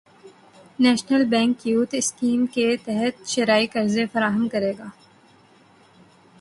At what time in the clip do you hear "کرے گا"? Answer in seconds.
4.47-4.87